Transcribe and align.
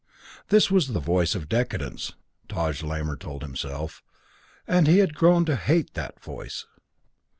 This 0.49 0.71
was 0.71 0.87
the 0.93 0.99
voice 0.99 1.35
of 1.35 1.47
decadence, 1.47 2.13
Taj 2.49 2.81
Lamor 2.81 3.15
told 3.19 3.43
himself; 3.43 4.01
and 4.67 4.87
he 4.87 4.97
had 4.97 5.13
grown 5.13 5.45
to 5.45 5.55
hate 5.55 5.93
that 5.93 6.19
voice. 6.19 6.65